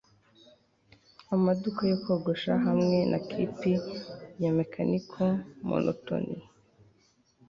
amaduka 1.35 1.81
yo 1.91 1.97
kogosha 2.03 2.53
hamwe 2.65 2.97
na 3.11 3.19
clipi 3.27 3.73
ya 4.41 4.51
maniacal, 4.55 5.33
monotony 5.67 6.35